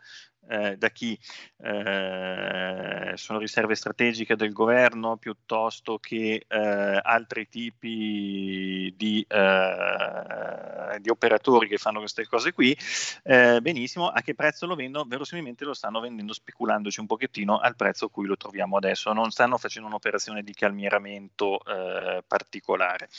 eh, 0.48 0.78
da 0.78 0.90
chi 0.90 1.18
eh, 1.58 3.12
sono 3.16 3.40
riserve 3.40 3.76
strategiche 3.76 4.36
del 4.36 4.52
governo 4.52 5.18
piuttosto 5.18 6.00
che 6.00 6.46
eh, 6.48 7.00
altri 7.02 7.48
tipi 7.50 8.94
di, 8.96 9.26
eh, 9.28 11.00
di, 11.00 11.10
operatori 11.10 11.68
che 11.68 11.78
fanno 11.78 12.00
queste 12.00 12.26
cose 12.26 12.54
qui, 12.54 12.76
eh, 13.24 13.60
benissimo, 13.62 14.08
a 14.08 14.22
che 14.22 14.34
prezzo 14.36 14.66
lo 14.66 14.76
vendono? 14.76 15.06
Verosimilmente 15.08 15.66
lo 15.66 15.74
stanno 15.74 16.00
vendendo 16.00 16.34
speculandoci 16.34 17.00
un 17.00 17.08
pochettino 17.08 17.60
al 17.60 17.76
prezzo 17.76 18.06
a 18.06 18.10
cui 18.10 18.26
lo 18.26 18.38
troviamo 18.38 18.78
adesso, 18.78 19.14
non 19.14 19.32
stanno 19.32 19.58
facendo 19.58 19.88
un'operazione 19.88 20.42
di 20.42 20.54
calmieramento 20.54 21.64
eh, 21.64 22.24
particolare. 22.28 23.10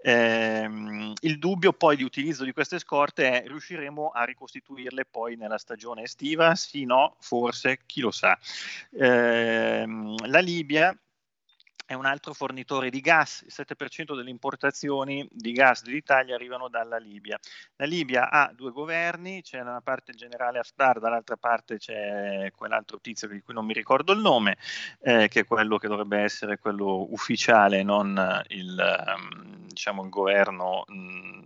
Eh, 0.00 0.68
il 1.20 1.38
dubbio 1.38 1.72
poi 1.72 1.96
di 1.96 2.04
utilizzo 2.04 2.44
di 2.44 2.52
queste 2.52 2.78
scorte 2.78 3.42
è 3.42 3.46
riusciremo 3.48 4.10
a 4.10 4.24
ricostituirle 4.24 5.04
poi 5.04 5.36
nella 5.36 5.58
stagione 5.58 6.02
estiva? 6.02 6.54
Sì, 6.54 6.84
no, 6.84 7.16
forse, 7.20 7.80
chi 7.86 8.00
lo 8.00 8.10
sa. 8.10 8.38
Eh, 8.90 9.84
la 10.26 10.38
Libia 10.40 10.96
è 11.88 11.94
un 11.94 12.04
altro 12.04 12.34
fornitore 12.34 12.90
di 12.90 13.00
gas, 13.00 13.46
il 13.46 13.50
7% 13.50 14.14
delle 14.14 14.28
importazioni 14.28 15.26
di 15.32 15.52
gas 15.52 15.82
dell'Italia 15.82 16.34
arrivano 16.34 16.68
dalla 16.68 16.98
Libia. 16.98 17.38
La 17.76 17.86
Libia 17.86 18.28
ha 18.28 18.52
due 18.54 18.72
governi, 18.72 19.40
c'è 19.40 19.62
da 19.62 19.70
una 19.70 19.80
parte 19.80 20.10
il 20.10 20.18
generale 20.18 20.58
Haftar, 20.58 21.00
dall'altra 21.00 21.38
parte 21.38 21.78
c'è 21.78 22.52
quell'altro 22.54 23.00
tizio 23.00 23.26
di 23.26 23.40
cui 23.40 23.54
non 23.54 23.64
mi 23.64 23.72
ricordo 23.72 24.12
il 24.12 24.18
nome, 24.18 24.58
eh, 25.00 25.28
che 25.28 25.40
è 25.40 25.44
quello 25.46 25.78
che 25.78 25.88
dovrebbe 25.88 26.18
essere 26.18 26.58
quello 26.58 27.10
ufficiale, 27.10 27.82
non 27.82 28.44
il, 28.48 29.04
um, 29.16 29.66
diciamo, 29.68 30.02
il 30.02 30.10
governo 30.10 30.84
mh, 30.86 31.40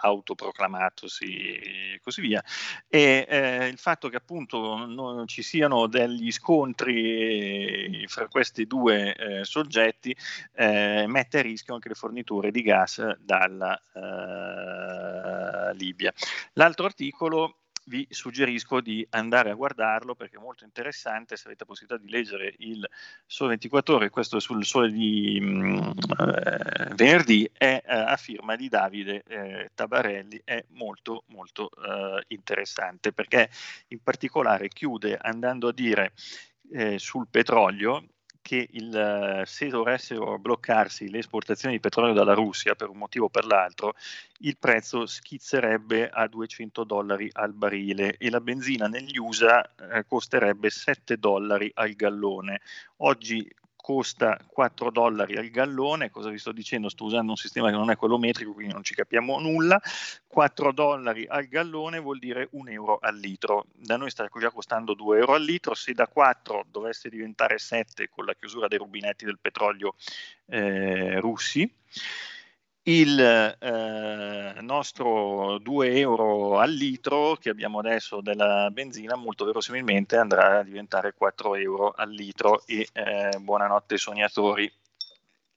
autoproclamatosi 0.00 1.54
e 1.54 2.00
così 2.02 2.22
via. 2.22 2.42
E 2.88 3.24
eh, 3.28 3.66
il 3.68 3.78
fatto 3.78 4.08
che 4.08 4.16
appunto 4.16 4.84
non 4.84 5.28
ci 5.28 5.42
siano 5.42 5.86
degli 5.86 6.32
scontri 6.32 8.04
fra 8.08 8.26
questi 8.26 8.66
due 8.66 9.14
eh, 9.14 9.44
soggetti 9.44 9.74
eh, 9.82 11.04
mette 11.06 11.38
a 11.38 11.42
rischio 11.42 11.74
anche 11.74 11.88
le 11.88 11.94
forniture 11.94 12.50
di 12.50 12.62
gas 12.62 13.16
dalla 13.18 13.80
eh, 13.94 15.74
Libia. 15.74 16.12
L'altro 16.54 16.86
articolo 16.86 17.58
vi 17.86 18.06
suggerisco 18.10 18.80
di 18.80 19.06
andare 19.10 19.50
a 19.50 19.54
guardarlo 19.54 20.14
perché 20.14 20.36
è 20.36 20.40
molto 20.40 20.64
interessante, 20.64 21.36
se 21.36 21.46
avete 21.46 21.60
la 21.60 21.66
possibilità 21.66 22.04
di 22.04 22.10
leggere 22.10 22.54
il 22.58 22.88
Sole 23.26 23.50
24 23.50 23.94
ore, 23.94 24.10
questo 24.10 24.38
è 24.38 24.40
sul 24.40 24.64
Sole 24.64 24.90
di 24.90 25.38
mm, 25.40 25.78
eh, 26.18 26.94
venerdì, 26.94 27.48
è 27.52 27.82
eh, 27.84 27.94
a 27.94 28.16
firma 28.16 28.56
di 28.56 28.68
Davide 28.68 29.22
eh, 29.26 29.70
Tabarelli, 29.74 30.40
è 30.44 30.64
molto 30.70 31.24
molto 31.28 31.70
eh, 31.70 32.24
interessante 32.28 33.12
perché 33.12 33.48
in 33.88 34.02
particolare 34.02 34.68
chiude 34.68 35.16
andando 35.16 35.68
a 35.68 35.72
dire 35.72 36.12
eh, 36.72 36.98
sul 36.98 37.28
petrolio 37.30 38.04
che 38.46 38.68
il, 38.70 38.96
eh, 38.96 39.42
se 39.44 39.66
dovessero 39.66 40.38
bloccarsi 40.38 41.10
le 41.10 41.18
esportazioni 41.18 41.74
di 41.74 41.80
petrolio 41.80 42.14
dalla 42.14 42.32
Russia 42.32 42.76
per 42.76 42.88
un 42.88 42.96
motivo 42.96 43.24
o 43.24 43.28
per 43.28 43.44
l'altro, 43.44 43.94
il 44.38 44.56
prezzo 44.56 45.04
schizzerebbe 45.04 46.08
a 46.08 46.28
200 46.28 46.84
dollari 46.84 47.28
al 47.32 47.52
barile 47.52 48.16
e 48.16 48.30
la 48.30 48.40
benzina 48.40 48.86
negli 48.86 49.18
USA 49.18 49.68
eh, 49.90 50.04
costerebbe 50.06 50.70
7 50.70 51.16
dollari 51.16 51.68
al 51.74 51.94
gallone. 51.94 52.60
Oggi 52.98 53.44
costa 53.86 54.36
4 54.44 54.90
dollari 54.90 55.36
al 55.36 55.48
gallone, 55.48 56.10
cosa 56.10 56.28
vi 56.28 56.38
sto 56.38 56.50
dicendo? 56.50 56.88
Sto 56.88 57.04
usando 57.04 57.30
un 57.30 57.36
sistema 57.36 57.70
che 57.70 57.76
non 57.76 57.88
è 57.92 57.94
quello 57.94 58.18
metrico, 58.18 58.52
quindi 58.52 58.72
non 58.72 58.82
ci 58.82 58.96
capiamo 58.96 59.38
nulla. 59.38 59.80
4 60.26 60.72
dollari 60.72 61.24
al 61.28 61.46
gallone 61.46 62.00
vuol 62.00 62.18
dire 62.18 62.48
1 62.50 62.70
euro 62.70 62.98
al 63.00 63.16
litro. 63.16 63.66
Da 63.76 63.96
noi 63.96 64.10
sta 64.10 64.28
già 64.40 64.50
costando 64.50 64.94
2 64.94 65.18
euro 65.18 65.34
al 65.34 65.44
litro, 65.44 65.74
se 65.74 65.92
da 65.92 66.08
4 66.08 66.66
dovesse 66.68 67.08
diventare 67.08 67.58
7 67.58 68.08
con 68.08 68.24
la 68.24 68.34
chiusura 68.34 68.66
dei 68.66 68.78
rubinetti 68.78 69.24
del 69.24 69.38
petrolio 69.40 69.94
eh, 70.46 71.20
russi, 71.20 71.72
il 72.88 73.18
eh, 73.18 74.60
nostro 74.60 75.58
2 75.58 75.98
euro 75.98 76.58
al 76.58 76.70
litro 76.70 77.34
che 77.34 77.50
abbiamo 77.50 77.80
adesso 77.80 78.20
della 78.20 78.70
benzina 78.70 79.16
molto 79.16 79.44
verosimilmente 79.44 80.16
andrà 80.16 80.60
a 80.60 80.62
diventare 80.62 81.12
4 81.12 81.56
euro 81.56 81.90
al 81.90 82.10
litro 82.10 82.62
e 82.64 82.88
eh, 82.92 83.38
buonanotte 83.40 83.96
sognatori 83.96 84.72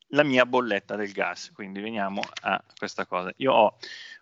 la 0.09 0.23
mia 0.23 0.45
bolletta 0.45 0.95
del 0.95 1.11
gas 1.11 1.51
quindi 1.53 1.81
veniamo 1.81 2.21
a 2.41 2.61
questa 2.77 3.05
cosa. 3.05 3.31
Io 3.37 3.53
ho 3.53 3.77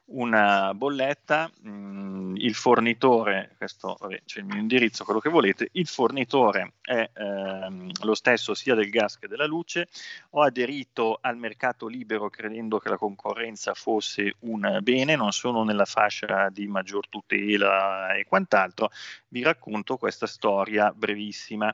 una 0.10 0.74
bolletta, 0.74 1.52
mh, 1.62 1.70
mm, 1.70 2.36
il 2.38 2.54
fornitore, 2.54 3.56
questo 3.58 3.98
c'è 4.26 4.40
il 4.40 4.46
mio 4.46 4.58
indirizzo, 4.58 5.04
quello 5.04 5.20
che 5.20 5.30
volete, 5.30 5.70
il 5.74 5.88
fornitore 5.88 6.76
è 6.82 7.10
ehm, 7.14 7.92
lo 8.04 8.16
stesso 8.16 8.54
sia 8.54 8.76
del 8.76 8.90
gas 8.90 9.18
che 9.18 9.28
della 9.28 9.46
luce, 9.46 9.88
ho 10.32 10.42
aderito 10.42 11.18
al 11.20 11.38
mercato 11.38 11.88
libero 11.88 12.30
credendo 12.30 12.80
che 12.80 12.90
la 12.90 12.98
concorrenza 12.98 13.74
fosse 13.74 14.36
un 14.40 14.80
bene, 14.82 15.16
non 15.16 15.32
sono 15.32 15.64
nella 15.64 15.86
fascia 15.86 16.50
di 16.50 16.68
maggior 16.68 17.10
tutela 17.10 18.14
e 18.14 18.26
quant'altro, 18.26 18.90
vi 19.30 19.44
racconto 19.44 19.98
questa 19.98 20.28
storia 20.28 20.92
brevissima. 20.96 21.72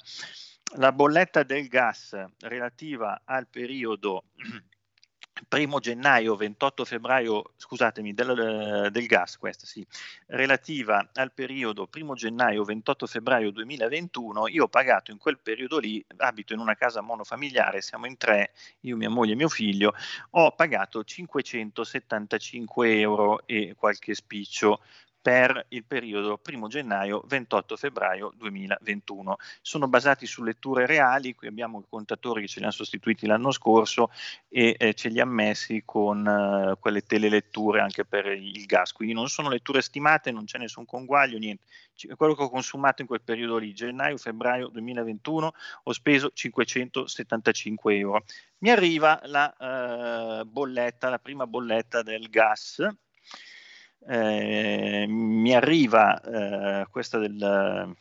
La 0.77 0.92
bolletta 0.92 1.44
del 1.44 1.68
gas 1.68 2.18
relativa 2.39 3.22
al 3.25 3.48
periodo 3.48 4.24
primo 5.48 5.80
gennaio, 5.80 6.36
28 6.36 6.84
febbraio, 6.84 7.53
scusatemi, 7.56 8.13
del, 8.13 8.89
del, 8.92 9.06
gas, 9.06 9.38
questa 9.38 9.68
sì, 9.68 9.86
relativa 10.27 11.10
al 11.13 11.32
periodo 11.32 11.86
primo 11.86 12.15
gennaio, 12.15 12.63
28 12.63 13.06
febbraio 13.06 13.51
2021, 13.51 14.48
io 14.48 14.63
ho 14.63 14.68
pagato 14.68 15.12
in 15.12 15.20
quel 15.20 15.38
periodo 15.38 15.77
lì, 15.77 16.03
abito 16.18 16.53
in 16.53 16.60
una 16.60 16.75
casa 16.75 17.01
monofamiliare, 17.01 17.82
siamo 17.82 18.08
in 18.08 18.18
tre, 18.18 18.53
io, 18.82 18.96
mia 18.96 19.10
moglie 19.10 19.34
e 19.34 19.36
mio 19.36 19.50
figlio, 19.50 19.94
ho 20.32 20.51
pagato 20.56 21.03
575 21.03 23.00
euro 23.00 23.46
e 23.46 23.75
qualche 23.77 24.15
spiccio 24.15 24.82
per 25.24 25.68
il 25.70 25.86
periodo 25.86 26.38
1 26.46 26.68
gennaio 26.68 27.24
28 27.25 27.77
febbraio 27.77 28.34
2021. 28.36 29.38
Sono 29.62 29.88
basati 29.88 30.25
su 30.25 30.44
letture 30.44 30.86
reali, 30.86 31.34
qui 31.34 31.48
abbiamo 31.48 31.79
i 31.79 31.86
contatori 31.88 32.42
che 32.42 32.48
ce 32.48 32.59
li 32.59 32.66
hanno 32.66 32.74
sostituiti 32.74 33.25
l'anno 33.25 33.51
scorso 33.51 34.12
e 34.50 34.75
eh, 34.77 34.94
ce 34.94 35.07
li 35.07 35.22
ha 35.22 35.25
messi 35.25 35.83
con 35.86 36.27
eh, 36.27 36.75
quelle 36.77 37.03
teleletture 37.03 37.79
anche 37.79 38.03
per 38.03 38.25
il 38.25 38.66
gas, 38.66 38.92
quindi 38.92 39.14
non 39.14 39.29
sono 39.29 39.48
letture 39.48 39.81
stimate, 39.81 40.29
non 40.31 40.44
c'è 40.44 40.57
nessun 40.57 40.86
conguaglio, 40.86 41.38
niente. 41.38 41.64
Quello 42.18 42.36
che 42.36 42.44
ho 42.44 42.50
consumato 42.50 43.01
in 43.01 43.07
quel 43.07 43.22
periodo 43.22 43.55
lì, 43.55 43.74
gennaio-febbraio 43.74 44.68
2021, 44.68 45.53
ho 45.83 45.94
speso 45.94 46.31
575 46.33 47.96
euro. 47.96 48.25
Mi 48.57 48.72
arriva 48.72 49.22
la 49.24 50.42
eh, 50.42 50.44
bolletta, 50.44 51.07
la 51.07 51.20
prima 51.20 51.48
bolletta 51.48 52.01
del 52.01 52.29
gas, 52.29 52.86
eh, 54.07 55.05
mi 55.07 55.53
arriva 55.55 56.20
eh, 56.22 56.87
questa 56.89 57.18
del 57.18 57.96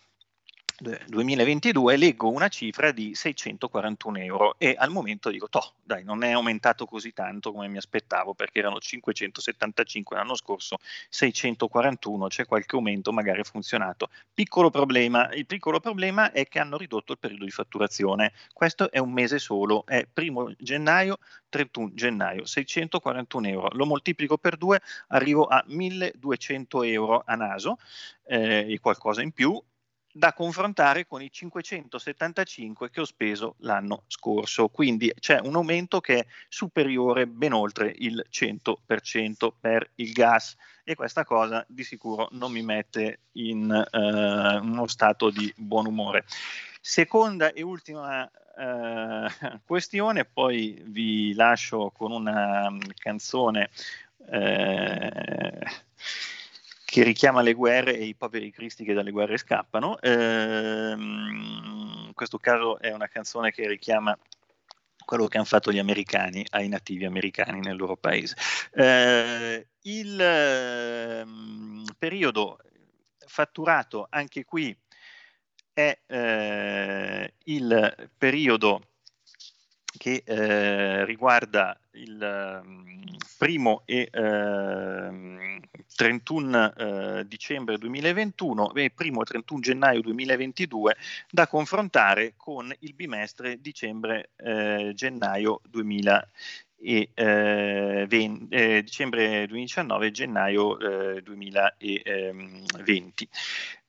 2022 0.79 1.97
leggo 1.97 2.31
una 2.31 2.49
cifra 2.49 2.93
di 2.93 3.15
641 3.15 4.19
euro 4.19 4.55
e 4.59 4.75
al 4.77 4.91
momento 4.91 5.31
dico, 5.31 5.49
toh, 5.49 5.75
dai, 5.83 6.05
non 6.05 6.23
è 6.25 6.33
aumentato 6.33 6.87
così 6.87 7.13
tanto 7.13 7.53
come 7.53 7.69
mi 7.69 7.77
aspettavo 7.77 8.35
perché 8.35 8.61
erano 8.61 8.79
575 8.79 10.17
l'anno 10.17 10.35
scorso, 10.35 10.79
641, 11.09 12.27
c'è 12.29 12.47
qualche 12.47 12.77
aumento, 12.77 13.13
magari 13.13 13.41
è 13.41 13.45
funzionato. 13.45 14.11
Piccolo 14.33 14.71
problema, 14.71 15.31
il 15.33 15.47
piccolo 15.47 15.81
problema 15.81 16.33
è 16.33 16.47
che 16.47 16.59
hanno 16.59 16.77
ridotto 16.77 17.13
il 17.13 17.19
periodo 17.19 17.45
di 17.45 17.51
fatturazione, 17.51 18.33
questo 18.53 18.91
è 18.91 18.99
un 18.99 19.13
mese 19.13 19.39
solo, 19.39 19.85
è 19.87 20.07
primo 20.13 20.53
gennaio, 20.59 21.19
31 21.49 21.91
gennaio, 21.95 22.45
641 22.47 23.49
euro, 23.49 23.69
lo 23.73 23.87
moltiplico 23.87 24.39
per 24.39 24.57
due, 24.57 24.81
arrivo 25.09 25.47
a 25.47 25.63
1200 25.67 26.83
euro 26.85 27.23
a 27.25 27.35
naso 27.35 27.79
eh, 28.25 28.67
e 28.73 28.79
qualcosa 28.81 29.23
in 29.23 29.33
più 29.33 29.63
da 30.13 30.35
confrontare 30.35 31.07
con 31.07 31.23
i 31.23 31.31
575 31.31 32.91
che 32.91 33.01
ho 33.01 33.05
speso 33.05 33.55
l'anno 33.61 34.05
scorso. 34.07 34.69
Quindi 34.69 35.13
c'è 35.19 35.41
un 35.41 35.57
aumento 35.57 36.01
che 36.01 36.19
è 36.19 36.27
superiore 36.49 37.27
ben 37.27 37.53
oltre 37.53 37.93
il 37.97 38.25
100% 38.31 39.53
per 39.59 39.91
il 39.97 40.13
gas 40.13 40.55
e 40.85 40.95
questa 40.95 41.25
cosa 41.25 41.65
di 41.67 41.83
sicuro 41.83 42.29
non 42.33 42.53
mi 42.53 42.63
mette 42.63 43.21
in 43.33 43.71
uh, 43.71 44.65
uno 44.65 44.87
stato 44.87 45.31
di 45.31 45.53
buon 45.57 45.87
umore. 45.87 46.25
Seconda 46.81 47.53
e 47.53 47.63
ultima 47.63 48.25
uh, 48.25 49.59
questione, 49.65 50.25
poi 50.25 50.83
vi 50.87 51.33
lascio 51.35 51.91
con 51.91 52.13
una 52.13 52.77
canzone. 52.97 53.71
Uh, 54.17 55.59
che 56.93 57.03
richiama 57.05 57.41
le 57.41 57.55
guerre 57.55 57.97
e 57.97 58.05
i 58.05 58.15
poveri 58.15 58.51
cristi 58.51 58.85
che 58.85 58.93
dalle 58.93 59.13
guerre 59.13 59.39
scappano. 59.39 59.99
Ehm, 60.03 60.99
in 62.09 62.13
questo 62.13 62.37
caso 62.37 62.79
è 62.79 62.93
una 62.93 63.09
canzone 63.09 63.51
che 63.51 63.67
richiama 63.67 64.15
quello 65.03 65.27
che 65.27 65.39
hanno 65.39 65.47
fatto 65.47 65.73
gli 65.73 65.79
americani 65.79 66.45
ai 66.51 66.69
nativi 66.69 67.07
americani 67.07 67.61
nel 67.61 67.79
loro 67.79 67.97
paese. 67.97 68.37
Eh, 68.75 69.69
il 69.81 70.21
eh, 70.21 71.25
periodo 71.97 72.59
fatturato 73.27 74.07
anche 74.11 74.45
qui 74.45 74.77
è 75.73 75.99
eh, 76.07 77.33
il 77.45 78.11
periodo 78.19 78.89
che 79.97 80.23
eh, 80.27 81.07
riguarda 81.07 81.81
il 81.93 83.22
um, 83.43 83.47
primo 83.47 83.83
e 83.85 84.09
uh, 84.13 85.61
31 85.97 86.73
uh, 86.77 87.25
dicembre 87.25 87.77
2021 87.79 88.75
e 88.75 88.91
primo 88.91 89.23
e 89.23 89.25
31 89.25 89.61
gennaio 89.61 90.01
2022 90.03 90.97
da 91.31 91.49
confrontare 91.49 92.35
con 92.37 92.73
il 92.81 92.95
bimestre 92.95 93.61
dicembre-gennaio 93.61 95.53
uh, 95.53 95.61
2020 95.69 96.71
e 96.83 97.11
eh, 97.15 98.05
20, 98.09 98.55
eh, 98.55 98.83
dicembre 98.83 99.47
2019 99.47 100.11
gennaio 100.11 100.79
eh, 100.79 101.23
2020. 101.23 103.29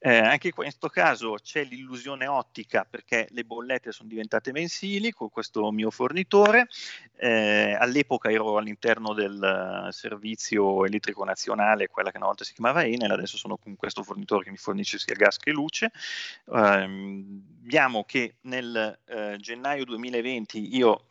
Eh, 0.06 0.18
anche 0.18 0.48
in 0.48 0.54
questo 0.54 0.90
caso 0.90 1.38
c'è 1.42 1.64
l'illusione 1.64 2.28
ottica 2.28 2.84
perché 2.84 3.26
le 3.32 3.46
bollette 3.46 3.94
sono 3.94 4.10
diventate 4.10 4.52
mensili 4.52 5.12
con 5.12 5.30
questo 5.30 5.72
mio 5.72 5.90
fornitore. 5.92 6.68
Eh, 7.16 7.74
all'epoca 7.80 8.30
ero 8.30 8.58
all'interno 8.58 9.14
del 9.14 9.88
servizio 9.92 10.86
elettrico 10.86 11.24
nazionale, 11.24 11.88
quella 11.88 12.12
che 12.12 12.18
una 12.18 12.26
volta 12.26 12.44
si 12.44 12.54
chiamava 12.54 12.84
Enel, 12.84 13.12
adesso 13.12 13.38
sono 13.38 13.56
con 13.56 13.78
questo 13.78 14.04
fornitore 14.04 14.44
che 14.44 14.52
mi 14.52 14.58
fornisce 14.58 15.00
sia 15.00 15.16
gas 15.16 15.38
che 15.38 15.52
luce. 15.52 15.90
Eh, 16.54 17.24
vediamo 17.62 18.04
che 18.04 18.36
nel 18.42 19.00
eh, 19.06 19.38
gennaio 19.40 19.86
2020 19.86 20.76
io 20.76 21.06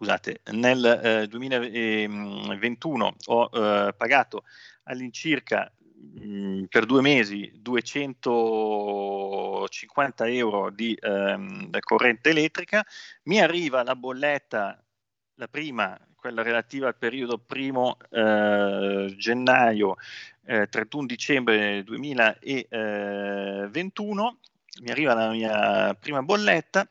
scusate, 0.00 0.40
nel 0.52 0.82
eh, 1.04 1.26
2021 1.28 3.16
ho 3.26 3.50
eh, 3.52 3.92
pagato 3.94 4.44
all'incirca 4.84 5.70
mh, 5.74 6.62
per 6.70 6.86
due 6.86 7.02
mesi 7.02 7.52
250 7.54 10.26
euro 10.28 10.70
di 10.70 10.96
ehm, 10.98 11.68
corrente 11.80 12.30
elettrica, 12.30 12.82
mi 13.24 13.42
arriva 13.42 13.82
la 13.82 13.94
bolletta, 13.94 14.82
la 15.34 15.48
prima, 15.48 16.00
quella 16.16 16.40
relativa 16.42 16.86
al 16.86 16.96
periodo 16.96 17.36
primo 17.36 17.98
eh, 18.10 19.14
gennaio, 19.18 19.96
31 20.42 21.06
dicembre 21.06 21.82
2021, 21.84 24.38
mi 24.82 24.90
arriva 24.90 25.14
la 25.14 25.30
mia 25.30 25.94
prima 25.94 26.22
bolletta 26.22 26.88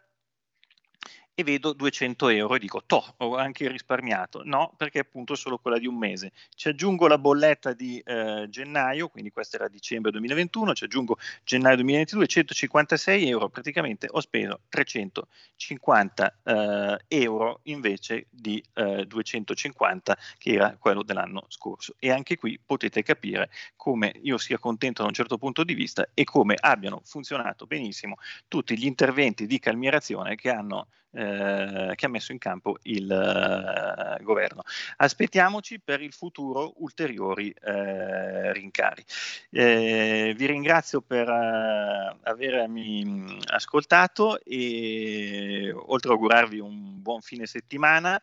e 1.39 1.43
vedo 1.43 1.71
200 1.71 2.27
euro 2.27 2.55
e 2.55 2.59
dico, 2.59 2.83
toh, 2.85 3.13
ho 3.15 3.37
anche 3.37 3.69
risparmiato. 3.69 4.41
No, 4.43 4.73
perché 4.75 4.99
appunto 4.99 5.33
è 5.33 5.37
solo 5.37 5.57
quella 5.57 5.77
di 5.77 5.87
un 5.87 5.95
mese. 5.95 6.33
Ci 6.53 6.67
aggiungo 6.67 7.07
la 7.07 7.17
bolletta 7.17 7.71
di 7.71 7.97
eh, 7.99 8.47
gennaio, 8.49 9.07
quindi 9.07 9.31
questa 9.31 9.55
era 9.55 9.69
dicembre 9.69 10.11
2021, 10.11 10.73
ci 10.73 10.83
aggiungo 10.83 11.17
gennaio 11.45 11.75
2022, 11.75 12.27
156 12.27 13.29
euro, 13.29 13.47
praticamente 13.47 14.07
ho 14.11 14.19
speso 14.19 14.59
350 14.67 16.39
eh, 16.43 16.97
euro 17.07 17.61
invece 17.63 18.25
di 18.29 18.61
eh, 18.73 19.05
250 19.05 20.17
che 20.37 20.51
era 20.51 20.75
quello 20.77 21.03
dell'anno 21.03 21.45
scorso. 21.47 21.95
E 21.99 22.11
anche 22.11 22.35
qui 22.35 22.59
potete 22.63 23.01
capire 23.01 23.49
come 23.77 24.11
io 24.23 24.37
sia 24.37 24.59
contento 24.59 25.03
da 25.03 25.07
un 25.07 25.13
certo 25.13 25.37
punto 25.37 25.63
di 25.63 25.73
vista 25.73 26.05
e 26.13 26.25
come 26.25 26.55
abbiano 26.59 26.99
funzionato 27.05 27.65
benissimo 27.65 28.17
tutti 28.49 28.77
gli 28.77 28.85
interventi 28.85 29.45
di 29.45 29.57
calmierazione 29.57 30.35
che 30.35 30.49
hanno 30.49 30.87
eh, 31.11 31.93
che 31.95 32.05
ha 32.05 32.09
messo 32.09 32.31
in 32.31 32.37
campo 32.37 32.77
il 32.83 33.11
eh, 33.11 34.23
governo. 34.23 34.63
Aspettiamoci 34.97 35.79
per 35.79 36.01
il 36.01 36.13
futuro 36.13 36.73
ulteriori 36.77 37.49
eh, 37.49 38.53
rincari. 38.53 39.03
Eh, 39.49 40.33
vi 40.35 40.45
ringrazio 40.45 41.01
per 41.01 41.27
eh, 41.27 42.17
avermi 42.23 43.05
mm, 43.05 43.39
ascoltato 43.47 44.39
e 44.43 45.73
oltre 45.73 46.11
a 46.11 46.13
augurarvi 46.13 46.59
un 46.59 47.01
buon 47.01 47.21
fine 47.21 47.45
settimana. 47.45 48.21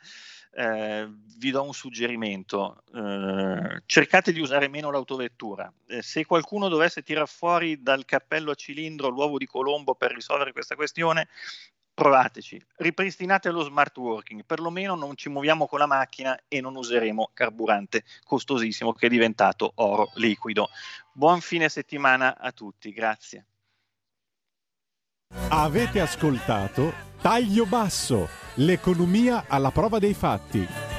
Eh, 0.59 1.07
vi 1.37 1.51
do 1.51 1.62
un 1.62 1.75
suggerimento, 1.75 2.83
eh, 2.94 3.83
cercate 3.85 4.33
di 4.33 4.40
usare 4.40 4.68
meno 4.68 4.90
l'autovettura. 4.90 5.70
Eh, 5.87 6.01
se 6.01 6.25
qualcuno 6.25 6.68
dovesse 6.68 7.03
tirare 7.03 7.27
fuori 7.27 7.83
dal 7.83 8.07
cappello 8.07 8.53
a 8.53 8.55
cilindro 8.55 9.09
l'uovo 9.09 9.37
di 9.37 9.44
Colombo 9.44 9.94
per 9.94 10.14
risolvere 10.14 10.53
questa 10.53 10.75
questione, 10.75 11.29
provateci, 11.96 12.62
ripristinate 12.76 13.50
lo 13.50 13.62
smart 13.62 13.96
working, 13.96 14.44
perlomeno 14.44 14.94
non 14.94 15.16
ci 15.16 15.30
muoviamo 15.30 15.66
con 15.66 15.78
la 15.78 15.87
macchina 15.87 16.38
e 16.46 16.61
non 16.61 16.76
useremo 16.76 17.30
carburante 17.32 18.04
costosissimo 18.22 18.92
che 18.92 19.06
è 19.06 19.09
diventato 19.09 19.72
oro 19.76 20.11
liquido. 20.16 20.68
Buon 21.11 21.40
fine 21.40 21.70
settimana 21.70 22.37
a 22.38 22.52
tutti, 22.52 22.92
grazie. 22.92 23.46
Avete 25.48 26.00
ascoltato 26.00 26.92
Taglio 27.22 27.64
Basso, 27.64 28.28
l'economia 28.56 29.46
alla 29.48 29.70
prova 29.70 29.98
dei 29.98 30.14
fatti 30.14 30.95